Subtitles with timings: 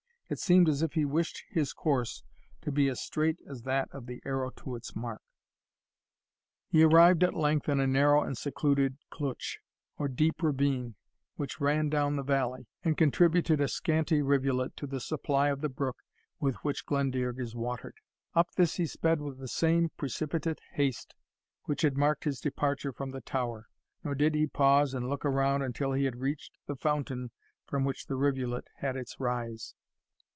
[0.31, 2.23] It seemed as if he wished his course
[2.61, 5.21] to be as straight as that of the arrow to its mark.
[6.69, 9.59] He arrived at length in a narrow and secluded cleuch,
[9.97, 10.95] or deep ravine,
[11.35, 15.59] which ran down into the valley, and contributed a scanty rivulet to the supply of
[15.59, 15.97] the brook
[16.39, 17.97] with which Glendearg is watered.
[18.33, 21.13] Up this he sped with the same precipitate haste
[21.65, 23.67] which had marked his departure from the tower,
[24.01, 27.31] nor did he pause and look around until he had reached the fountain
[27.65, 29.75] from which the rivulet had its rise.